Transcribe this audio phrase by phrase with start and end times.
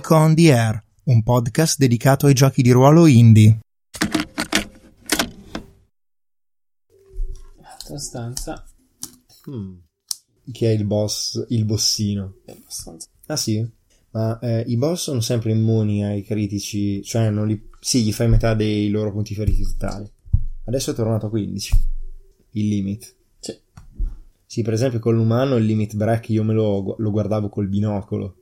[0.00, 3.58] Nico on the Air, un podcast dedicato ai giochi di ruolo indie.
[7.62, 8.66] Altra stanza.
[9.46, 9.74] Hmm.
[10.50, 12.36] Che è il boss, il bossino.
[12.46, 13.08] È abbastanza.
[13.26, 13.70] Ah sì?
[14.12, 17.68] Ma eh, i boss sono sempre immuni ai critici, cioè non li...
[17.78, 20.10] Sì, gli fai metà dei loro punti feriti totali.
[20.64, 21.74] Adesso è tornato a 15.
[22.52, 23.16] Il limit.
[23.38, 23.54] Sì.
[24.46, 28.36] Sì, per esempio con l'umano il limit break io me lo, lo guardavo col binocolo.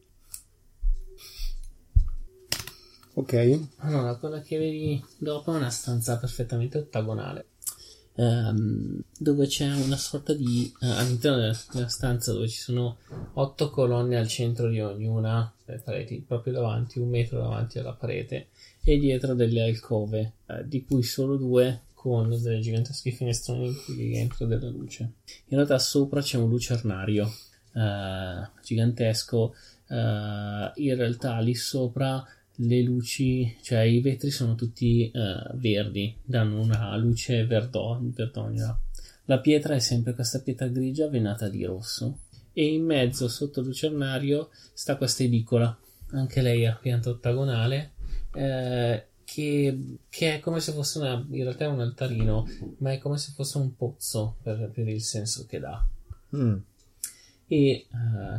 [3.19, 3.61] Ok.
[3.79, 7.47] Allora, quella che vedi dopo è una stanza perfettamente ottagonale.
[8.15, 12.99] ehm, dove c'è una sorta di eh, all'interno della, della stanza dove ci sono
[13.35, 18.49] otto colonne al centro di ognuna le pareti proprio davanti un metro davanti alla parete
[18.83, 24.17] e dietro delle alcove eh, di cui solo due con delle gigantesche finestrone in cui
[24.17, 25.03] entra della luce
[25.47, 27.31] in realtà sopra c'è un lucernario
[27.75, 29.55] eh, gigantesco
[29.89, 32.25] eh, in realtà lì sopra
[32.61, 35.11] le luci, cioè i vetri sono tutti eh,
[35.55, 38.79] verdi, danno una luce verdo- verdognola.
[39.27, 42.21] La pietra è sempre questa pietra grigia venata di rosso
[42.53, 45.77] e in mezzo sotto il lucernario sta questa edicola,
[46.13, 47.93] anche lei a pianta ottagonale,
[48.35, 49.79] eh, che,
[50.09, 53.33] che è come se fosse una, in realtà è un altarino, ma è come se
[53.33, 55.87] fosse un pozzo per, per il senso che dà.
[56.35, 56.57] Mm.
[57.47, 57.87] E eh,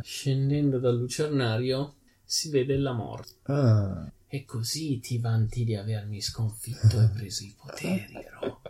[0.02, 1.94] scendendo dal lucernario
[2.30, 3.32] si vede la morte.
[3.50, 4.08] Ah.
[4.28, 8.60] E così ti vanti di avermi sconfitto e preso i poteri, Ro.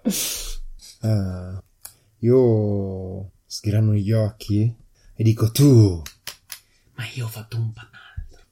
[1.00, 1.62] Ah.
[2.20, 4.75] Io sgrano gli occhi
[5.14, 6.02] e dico tu
[6.94, 8.47] Ma io ho fatto un panaltro.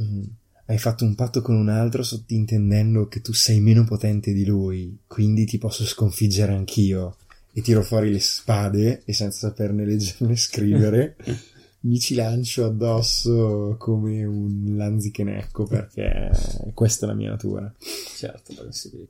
[0.00, 0.24] mm,
[0.66, 5.00] hai fatto un patto con un altro sottintendendo che tu sei meno potente di lui,
[5.06, 7.16] quindi ti posso sconfiggere anch'io.
[7.52, 11.16] E tiro fuori le spade e senza saperne leggere né scrivere
[11.82, 16.30] mi ci lancio addosso come un lanzichenecco perché
[16.74, 17.72] questa è la mia natura.
[18.16, 19.08] Certo, vede.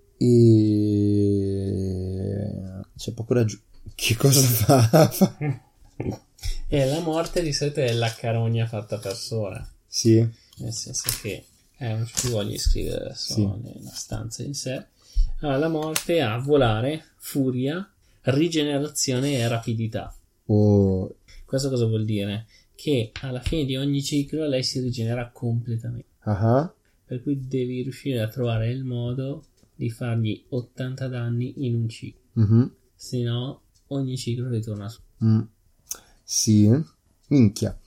[1.51, 2.53] E
[2.97, 3.59] c'è poco da giù.
[3.95, 4.41] Che cosa
[5.11, 5.11] fa?
[6.69, 9.69] E la morte di solito è la carogna fatta persona.
[9.87, 10.27] sì,
[10.59, 11.45] Nel senso che
[11.79, 13.45] eh, non ci voglio scrivere adesso Sì.
[13.45, 14.87] nella stanza in sé.
[15.41, 17.91] Allora, la morte ha volare, furia,
[18.23, 20.15] rigenerazione e rapidità.
[20.47, 21.15] o
[21.45, 22.47] Questo cosa vuol dire?
[22.81, 26.09] Che alla fine di ogni ciclo lei si rigenera completamente.
[26.21, 26.73] ah,
[27.05, 32.21] Per cui devi riuscire a trovare il modo di fargli 80 danni in un ciclo.
[32.33, 34.99] mhm, Se no, ogni ciclo ritorna su.
[35.23, 35.41] mm.
[36.23, 36.71] sì,
[37.27, 37.79] minchia.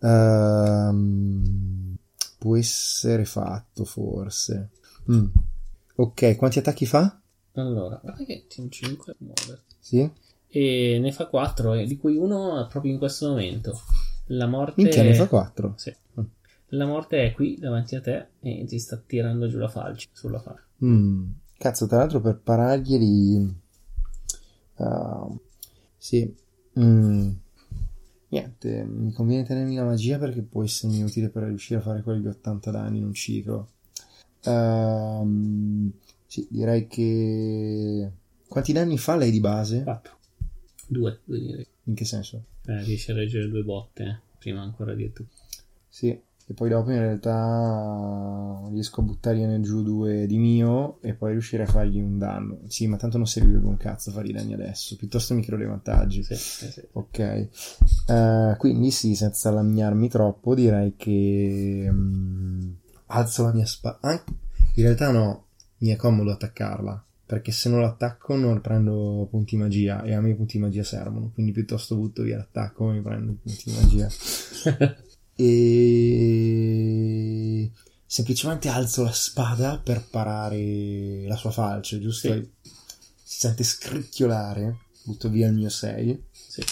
[0.00, 1.96] Ehm,
[2.38, 4.70] può essere fatto forse.
[5.12, 5.26] Mm.
[5.96, 7.20] Ok, quanti attacchi fa?
[7.52, 9.74] Allora, guarda che un 5 muoverti.
[9.78, 10.10] Sì?
[10.48, 13.78] E ne fa 4, di cui uno proprio in questo momento.
[14.26, 14.82] La morte.
[14.82, 15.74] Minchia, ne fa 4.
[15.76, 15.94] Sì.
[16.70, 20.40] La morte è qui davanti a te e ti sta tirando giù la falce sulla
[20.40, 20.64] faccia.
[20.84, 21.30] Mm.
[21.56, 23.54] Cazzo, tra l'altro per pararglieli...
[24.76, 25.28] ah,
[25.96, 26.34] sì.
[26.78, 27.30] Mm.
[28.28, 32.26] Niente, mi conviene tenermi la magia perché può essermi utile per riuscire a fare quegli
[32.26, 33.68] 80 danni in un ciclo.
[34.42, 35.92] Ehm,
[36.26, 38.10] sì, direi che...
[38.48, 39.84] Quanti danni fa lei di base?
[39.84, 40.16] 4.
[40.88, 41.66] 2, due direi.
[41.84, 42.42] In che senso?
[42.66, 45.24] Eh, riesci a reggere due botte eh, prima ancora di tu.
[45.88, 51.32] Sì, e poi dopo in realtà riesco a buttargliene giù due di mio e poi
[51.32, 52.58] riuscire a fargli un danno.
[52.66, 55.66] Sì, ma tanto non servirebbe un cazzo fare i danni adesso, piuttosto mi creo dei
[55.66, 56.22] vantaggi.
[56.22, 56.82] Sì, sì, sì.
[56.92, 57.18] Ok,
[58.08, 62.70] Eh, quindi sì, senza lagnarmi troppo, direi che mm,
[63.06, 64.22] alzo la mia spada.
[64.74, 65.46] in realtà no,
[65.78, 67.05] mi è comodo attaccarla.
[67.26, 71.30] Perché se non l'attacco non prendo punti magia e a me i punti magia servono.
[71.34, 74.08] Quindi piuttosto butto via l'attacco e mi prendo i punti magia.
[75.34, 77.70] e
[78.06, 82.32] semplicemente alzo la spada per parare la sua falce, giusto?
[82.32, 82.48] Sì.
[83.22, 86.62] Si sente scricchiolare, butto via il mio 6 sì.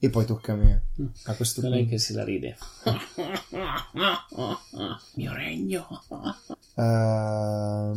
[0.00, 0.82] e poi tocca a me.
[1.24, 1.90] A questo Non è punto.
[1.92, 2.56] che si la ride.
[5.14, 6.02] Mio regno.
[6.74, 7.94] Ehm,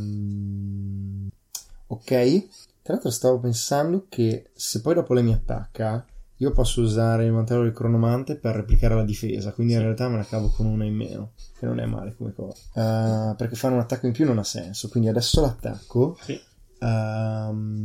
[1.93, 2.47] ok.
[2.81, 6.05] Tra l'altro stavo pensando che se poi dopo lei mi attacca,
[6.37, 10.17] io posso usare il mantello del cronomante per replicare la difesa, quindi in realtà me
[10.17, 12.57] la cavo con una in meno, che non è male come cosa.
[12.73, 16.17] Eh, perché fare un attacco in più non ha senso, quindi adesso l'attacco.
[16.21, 16.37] Sì.
[16.79, 17.83] Ehm,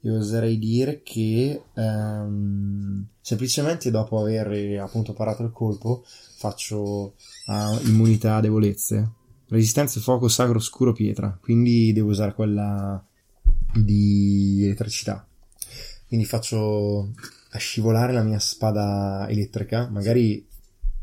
[0.00, 6.04] io oserei dire che ehm, semplicemente dopo aver appunto parato il colpo
[6.36, 7.14] faccio
[7.46, 9.10] ah, immunità a debolezze.
[9.48, 13.04] Resistenza fuoco sacro scuro pietra, quindi devo usare quella
[13.72, 15.26] di elettricità.
[16.08, 17.12] Quindi faccio
[17.50, 20.46] a scivolare la mia spada elettrica, magari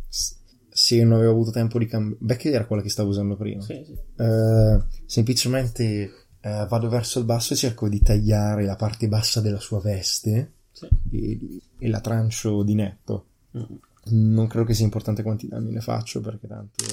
[0.10, 2.18] se non avevo avuto tempo di cambiare.
[2.19, 3.62] Becky era quella che stavo usando prima.
[3.62, 3.98] Sì, sì.
[4.22, 6.12] Eh, semplicemente
[6.42, 10.51] eh, vado verso il basso e cerco di tagliare la parte bassa della sua veste
[10.72, 10.88] sì.
[11.12, 11.40] e,
[11.78, 13.25] e la trancio di netto.
[13.57, 13.63] Mm.
[14.06, 16.84] Non credo che sia importante quanti danni ne faccio perché tanto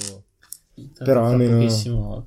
[0.87, 2.25] Tanto Però almeno- pochissimo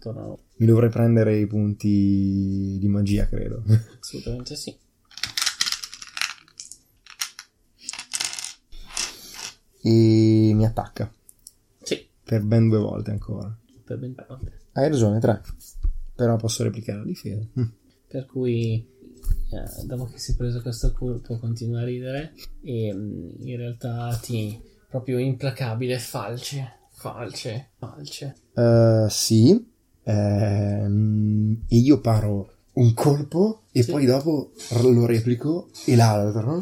[0.57, 3.63] mi dovrei prendere i punti di magia, credo.
[4.01, 4.77] Assolutamente sì.
[9.87, 11.13] e mi attacca
[11.83, 13.55] Sì, per ben due volte ancora.
[13.85, 14.61] per ben volte.
[14.73, 15.43] Hai ragione, tre.
[16.15, 17.45] Però posso replicare la difesa.
[17.59, 17.65] Mm.
[18.09, 18.75] Per cui,
[19.51, 22.33] eh, dopo che si è preso questo colpo, continua a ridere.
[22.63, 24.59] E mm, in realtà ti
[24.89, 28.37] proprio implacabile, falce, falce, falce.
[28.55, 29.73] Eh, sì.
[30.05, 33.91] Ehm, e io paro un colpo e Sì.
[33.91, 34.53] poi dopo
[34.83, 36.59] lo replico e l'altro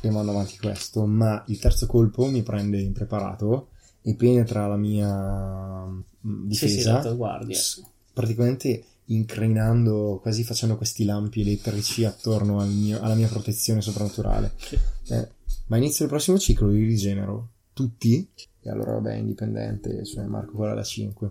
[0.00, 1.06] e mando avanti questo.
[1.06, 3.68] Ma il terzo colpo mi prende impreparato
[4.02, 7.10] e penetra la mia mm, Sì, sì, difesa.
[7.12, 7.56] guardia.
[7.56, 7.82] s-
[8.12, 14.52] praticamente incrinando, quasi facendo questi lampi elettrici attorno al mio- alla mia protezione soprannaturale.
[14.56, 14.78] Sì.
[15.08, 15.28] Eh,
[15.66, 18.28] ma inizio il prossimo ciclo li rigenero tutti
[18.64, 21.30] e allora vabbè indipendente cioè marco quella da 5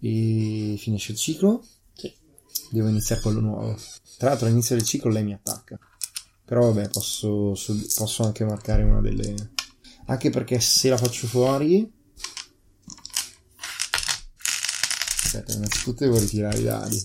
[0.00, 1.64] e finisce il ciclo?
[1.92, 2.12] Sì.
[2.70, 3.78] devo iniziare quello nuovo.
[4.18, 5.78] Tra l'altro all'inizio del ciclo lei mi attacca.
[6.44, 9.34] Però vabbè posso, so- posso anche marcare una delle
[10.06, 11.92] anche perché se la faccio fuori
[15.22, 17.04] aspetta innanzitutto devo ritirare i dadi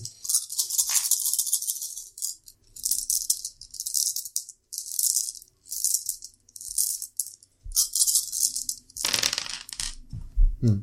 [10.64, 10.78] Mm.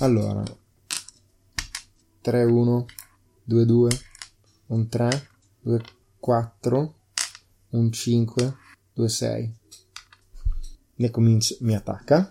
[0.00, 0.42] Allora,
[2.20, 2.86] 3, 1,
[3.44, 3.90] 2, 2,
[4.66, 5.28] un 3,
[5.60, 5.80] 2,
[6.18, 6.94] 4,
[7.70, 8.56] un 5,
[8.92, 9.54] 2, 6.
[10.96, 12.28] Ne comincia, mi attacca.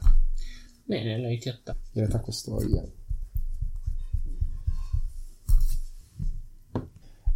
[0.84, 1.80] Bene, lei ti attacca.
[1.94, 2.92] In realtà questo io.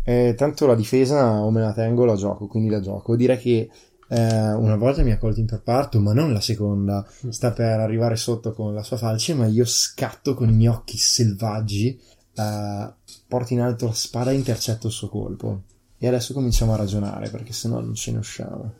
[0.04, 3.16] Eh, tanto la difesa o me la tengo o la gioco, quindi la gioco.
[3.16, 3.70] Direi che
[4.10, 7.06] eh, una volta mi ha colto in perparto, ma non la seconda.
[7.30, 10.98] Sta per arrivare sotto con la sua falce, ma io scatto con i miei occhi
[10.98, 12.00] selvaggi,
[12.34, 12.94] eh,
[13.28, 15.64] porto in alto la spada e intercetto il suo colpo.
[15.98, 18.74] E adesso cominciamo a ragionare, perché sennò non ce ne usciamo.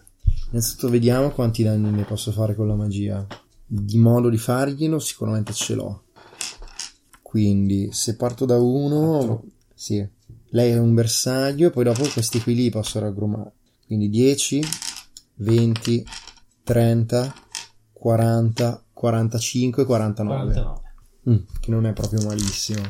[0.50, 3.26] Innanzitutto vediamo quanti danni ne posso fare con la magia.
[3.66, 6.04] Di modo di farglielo sicuramente ce l'ho.
[7.22, 10.08] Quindi se parto da uno, sì,
[10.52, 13.52] lei è un bersaglio, poi dopo questi qui li posso raggruppare.
[13.86, 14.64] Quindi 10,
[15.38, 16.06] 20,
[16.64, 17.34] 30,
[17.94, 20.54] 40, 45, 49.
[20.54, 20.82] 49.
[21.30, 22.82] Mm, che non è proprio malissimo.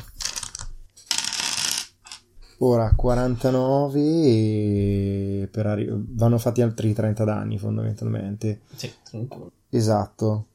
[2.59, 8.61] Ora 49 e per arri- vanno fatti altri 30 danni fondamentalmente.
[8.75, 9.51] Sì, 31.
[9.69, 10.47] Esatto.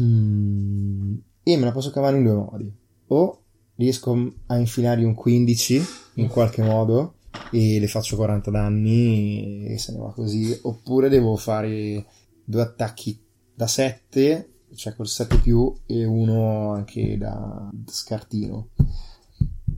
[0.00, 2.72] Mm, e me la posso cavare in due modi.
[3.08, 3.42] O
[3.74, 5.82] riesco a infilargli un 15
[6.14, 7.14] in qualche modo
[7.50, 10.58] e le faccio 40 danni e se ne va così.
[10.62, 12.04] Oppure devo fare
[12.44, 13.18] due attacchi
[13.54, 18.68] da 7, cioè col 7 più, e uno anche da, da scartino.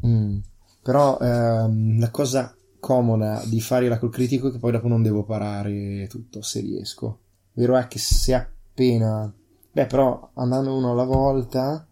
[0.06, 0.38] Mm.
[0.82, 5.24] Però ehm, la cosa comoda di farla col critico è che poi dopo non devo
[5.24, 7.18] parare tutto se riesco.
[7.52, 9.32] Vero è che se appena...
[9.72, 11.86] Beh, però andando uno alla volta...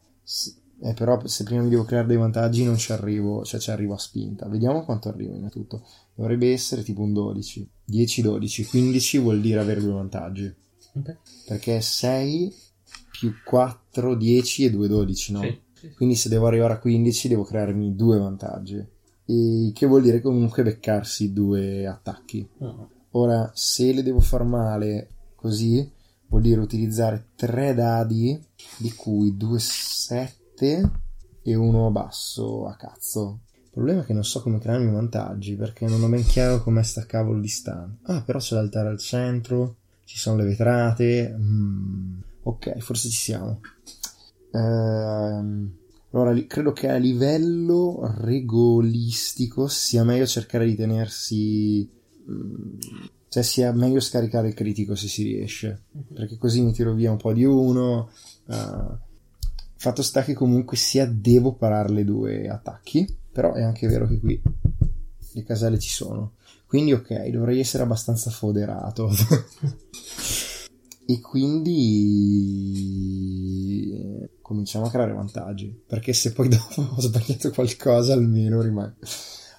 [0.80, 3.94] Eh, però se prima mi devo creare dei vantaggi non ci arrivo, cioè ci arrivo
[3.94, 4.48] a spinta.
[4.48, 5.84] Vediamo quanto arrivo in tutto.
[6.14, 7.68] Dovrebbe essere tipo un 12.
[7.90, 8.68] 10-12.
[8.68, 10.54] 15 vuol dire avere due vantaggi.
[10.94, 11.16] Ok.
[11.46, 12.54] Perché 6
[13.18, 15.40] più 4, 10 e 2, 12, no?
[15.40, 15.92] Sì.
[15.94, 18.84] Quindi se devo arrivare a 15 devo crearmi due vantaggi.
[19.24, 22.48] E che vuol dire comunque beccarsi due attacchi.
[22.58, 22.90] No.
[23.12, 25.90] Ora, se le devo far male così,
[26.28, 28.40] vuol dire utilizzare tre dadi,
[28.78, 29.58] di cui due
[30.58, 30.90] 7
[31.44, 33.42] e uno basso a cazzo.
[33.52, 36.82] Il problema è che non so come crearmi vantaggi, perché non ho ben chiaro com'è
[36.82, 37.98] sta cavolo di stand.
[38.02, 41.32] Ah, però c'è l'altare al centro, ci sono le vetrate.
[41.38, 43.60] mm, ok, forse ci siamo.
[44.52, 45.76] Ehm,
[46.10, 51.88] allora, credo che a livello regolistico sia meglio cercare di tenersi.
[52.28, 52.78] mm,
[53.28, 55.84] cioè, sia meglio scaricare il critico se si riesce.
[56.12, 58.10] Perché così mi tiro via un po' di uno.
[58.48, 59.06] eh,
[59.78, 63.16] fatto sta che comunque sia devo parare le due attacchi.
[63.32, 64.42] Però è anche vero che qui
[65.32, 66.34] le caselle ci sono.
[66.66, 69.10] Quindi, ok, dovrei essere abbastanza foderato.
[71.10, 71.88] E quindi
[74.42, 75.74] cominciamo a creare vantaggi.
[75.86, 78.96] Perché se poi dopo ho sbagliato qualcosa, almeno rimane.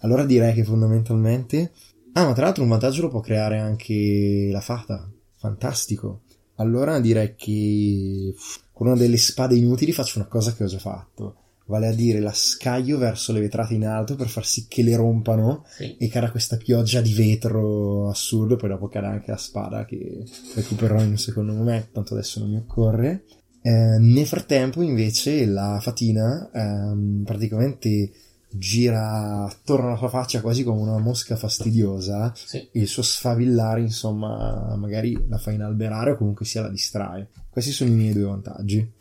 [0.02, 1.72] Allora direi che fondamentalmente.
[2.14, 5.12] Ah, ma tra l'altro un vantaggio lo può creare anche la fata.
[5.38, 6.22] Fantastico.
[6.60, 8.34] Allora direi che
[8.72, 11.36] con una delle spade inutili faccio una cosa che ho già fatto.
[11.66, 14.96] Vale a dire la scaglio verso le vetrate in alto per far sì che le
[14.96, 15.96] rompano Sì.
[15.98, 18.56] e cara questa pioggia di vetro assurdo.
[18.56, 20.24] Poi dopo cade anche la spada che
[20.56, 23.24] recupererò in un secondo momento, tanto adesso non mi occorre.
[23.62, 28.10] Eh, nel frattempo, invece, la fatina ehm, praticamente
[28.52, 32.58] gira attorno alla sua faccia quasi come una mosca fastidiosa Sì.
[32.58, 37.30] e il suo sfavillare, insomma, magari la fa inalberare o comunque sia la distrae.
[37.50, 38.92] Questi sono i miei due vantaggi.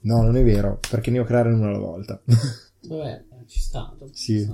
[0.00, 2.20] No, non è vero, perché ne devo creare uno alla volta.
[2.88, 3.94] Vabbè, ci sta.
[4.12, 4.46] Sì.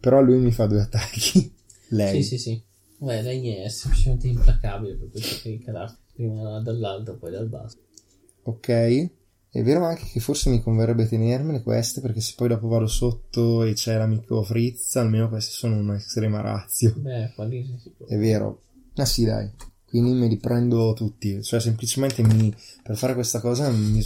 [0.00, 1.54] Però lui mi fa due attacchi.
[1.90, 2.22] Lei.
[2.22, 2.62] Sì, sì, sì.
[2.98, 7.78] Beh, lei è semplicemente implacabile per questo che cadarsi prima dall'alto poi dal basso.
[8.42, 9.10] Ok.
[9.58, 13.64] È vero anche che forse mi converrebbe tenermele queste perché se poi dopo vado sotto
[13.64, 16.94] e c'è l'amico Fritz, almeno questi sono un'estrema razio.
[16.96, 17.90] Beh, quelli sì.
[18.06, 18.62] È vero.
[18.94, 19.50] Ah sì, dai.
[19.84, 21.42] Quindi me li prendo tutti.
[21.42, 24.00] Cioè, semplicemente mi, per fare questa cosa mi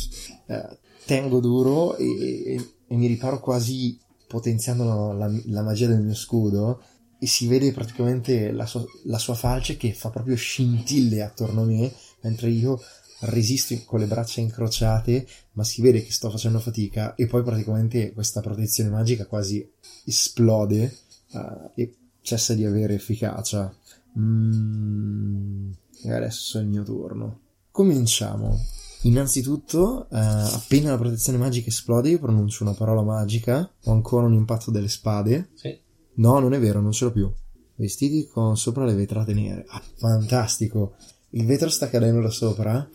[0.47, 6.15] eh, tengo duro e, e- e mi riparo quasi potenziando la, la magia del mio
[6.15, 6.83] scudo.
[7.19, 11.67] E si vede praticamente la sua, la sua falce che fa proprio scintille attorno a
[11.67, 11.93] me,
[12.23, 12.81] mentre io
[13.23, 17.15] resisto con le braccia incrociate, ma si vede che sto facendo fatica.
[17.15, 19.69] E poi praticamente questa protezione magica quasi
[20.05, 20.97] esplode
[21.33, 23.75] eh, e cessa di avere efficacia.
[24.19, 25.71] Mm,
[26.03, 27.41] e adesso è il mio turno.
[27.71, 28.59] Cominciamo.
[29.03, 33.69] Innanzitutto, eh, appena la protezione magica esplode, io pronuncio una parola magica.
[33.85, 35.51] Ho ancora un impatto delle spade.
[35.55, 35.77] Sì.
[36.15, 37.33] No, non è vero, non ce l'ho più.
[37.75, 39.65] Vestiti con sopra le vetrate nere.
[39.69, 40.95] Ah, fantastico.
[41.33, 42.89] Il vetro sta cadendo da sopra.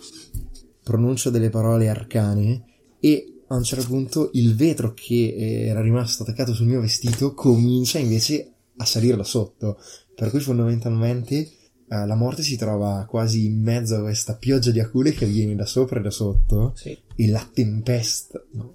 [0.84, 2.64] Pronuncio delle parole arcane.
[3.00, 5.36] E a un certo punto il vetro che
[5.68, 9.80] era rimasto attaccato sul mio vestito comincia invece a salire da sotto.
[10.14, 14.80] Per cui fondamentalmente eh, la morte si trova quasi in mezzo a questa pioggia di
[14.80, 16.74] acule che viene da sopra e da sotto.
[16.76, 16.98] Sì.
[17.16, 18.44] E la tempesta.
[18.52, 18.74] No.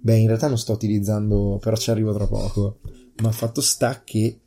[0.00, 2.80] Beh, in realtà non sto utilizzando, però ci arrivo tra poco.
[3.22, 4.40] Ma fatto sta che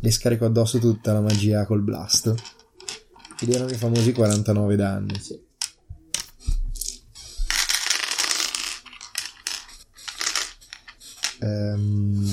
[0.00, 2.34] le scarico addosso tutta la magia col blast.
[3.40, 5.18] Ed erano i famosi 49 danni.
[5.18, 5.38] Sì.
[11.40, 12.26] Ehm,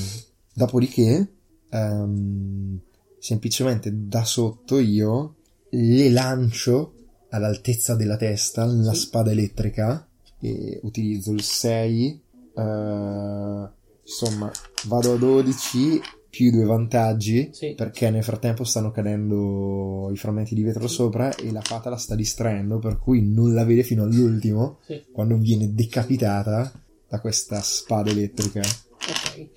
[0.53, 1.27] dopodiché,
[1.69, 2.79] ehm,
[3.19, 5.35] semplicemente da sotto io
[5.69, 6.93] le lancio
[7.29, 8.99] all'altezza della testa la Sì.
[9.01, 10.07] spada elettrica
[10.39, 12.21] e utilizzo il 6.
[12.59, 13.69] eh,
[14.03, 14.51] insomma,
[14.85, 17.73] vado a 12 più due vantaggi Sì.
[17.75, 22.15] perché nel frattempo stanno cadendo i frammenti di vetro sopra e la fata la sta
[22.15, 25.03] distraendo per cui non la vede fino all'ultimo Sì.
[25.11, 26.71] quando viene decapitata
[27.07, 28.59] da questa spada elettrica.
[28.59, 29.47] Ok.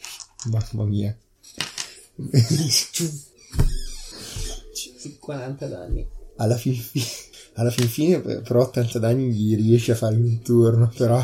[0.50, 1.16] Mamma mia.
[5.18, 6.06] 40 danni.
[6.36, 7.02] alla, fin fi-
[7.54, 10.90] alla fin fine, però 80 danni gli riesce a fare un turno.
[10.96, 11.22] Però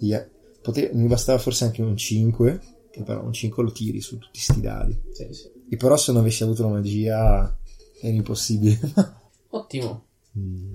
[0.00, 0.26] yeah.
[0.60, 2.60] Pote- mi bastava forse anche un 5.
[2.90, 4.98] Che però un 5 lo tiri su tutti sti dadi.
[5.12, 5.50] Sì, sì.
[5.68, 7.58] E però se non avessi avuto la magia
[8.00, 8.78] era impossibile.
[9.50, 10.04] Ottimo.
[10.38, 10.74] Mm.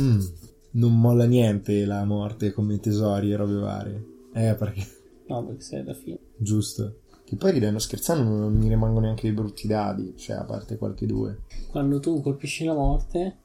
[0.00, 0.20] Mm.
[0.72, 4.04] Non molla niente la morte come tesori e robe varie.
[4.34, 4.86] Eh, perché
[5.28, 6.18] No, perché sei alla fine.
[6.36, 6.98] giusto.
[7.24, 11.06] Che poi ridendo scherzando non mi rimangono neanche dei brutti dadi, cioè a parte qualche
[11.06, 11.42] due.
[11.70, 13.38] Quando tu colpisci la morte,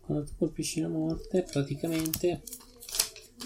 [0.00, 2.42] quando tu colpisci la morte, praticamente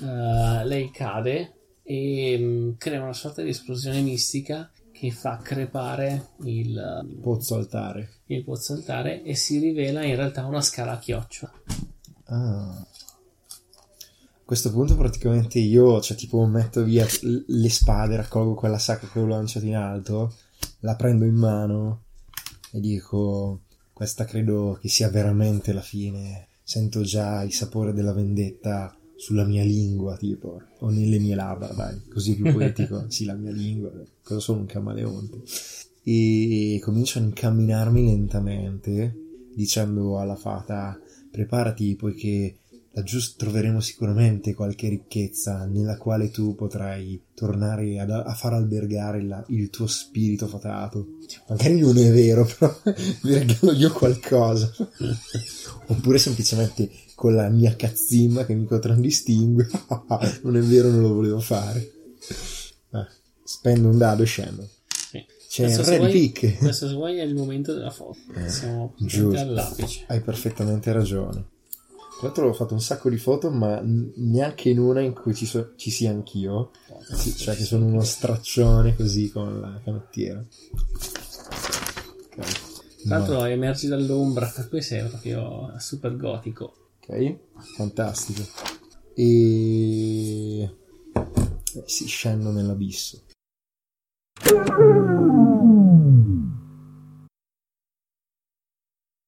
[0.03, 7.19] eh, lei cade e mm, crea una sorta di esplosione mistica che fa crepare il,
[7.23, 8.17] Pozzo altare.
[8.27, 11.53] il pozzo altare e si rivela in realtà una scala a chiocciola.
[12.25, 12.87] Ah.
[14.41, 19.21] A questo punto praticamente io, cioè tipo metto via le spade, raccolgo quella sacca che
[19.21, 20.35] ho lanciato in alto,
[20.81, 22.03] la prendo in mano
[22.73, 26.49] e dico, questa credo che sia veramente la fine.
[26.63, 32.01] Sento già il sapore della vendetta sulla mia lingua, tipo, o nelle mie labbra, dai,
[32.09, 33.05] così più poetico.
[33.13, 35.43] sì, la mia lingua, cosa sono un camaleonte.
[36.03, 39.15] E comincio a incamminarmi lentamente,
[39.55, 40.99] dicendo alla fata,
[41.31, 42.57] preparati poiché
[42.93, 49.45] laggiù troveremo sicuramente qualche ricchezza nella quale tu potrai tornare ad- a far albergare la-
[49.49, 51.07] il tuo spirito fatato.
[51.49, 52.75] Magari non è vero, però
[53.23, 54.71] vi regalo io qualcosa.
[55.87, 59.69] Oppure semplicemente con la mia cazzimma che mi contraddistingue.
[60.43, 61.81] non è vero, non lo volevo fare.
[62.93, 63.07] Eh,
[63.45, 64.69] spendo un dado e scendo.
[64.89, 65.25] Sì.
[65.49, 66.59] C'è Questo, red vuoi- pick.
[66.59, 68.19] questo se vuoi è il momento della foto.
[68.47, 69.41] Siamo giusto.
[69.41, 70.05] all'apice.
[70.09, 71.45] Hai perfettamente ragione.
[72.21, 75.47] Tra l'altro ho fatto un sacco di foto, ma neanche in una in cui ci,
[75.47, 76.71] so- ci sia anch'io.
[77.15, 80.45] Sì, cioè che sono uno straccione così con la canottiera.
[82.27, 82.53] Okay.
[83.05, 83.47] Tra l'altro no.
[83.47, 86.91] emergi dall'ombra, per cui sei proprio super gotico.
[87.01, 87.37] Ok,
[87.77, 88.43] fantastico.
[89.15, 90.61] E...
[90.61, 93.23] Eh, si scendo nell'abisso.